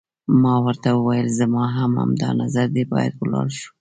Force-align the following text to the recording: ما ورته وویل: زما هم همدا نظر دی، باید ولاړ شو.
ما 0.41 0.55
ورته 0.65 0.89
وویل: 0.93 1.27
زما 1.39 1.63
هم 1.75 1.91
همدا 2.01 2.29
نظر 2.41 2.67
دی، 2.75 2.83
باید 2.91 3.13
ولاړ 3.21 3.47
شو. 3.59 3.69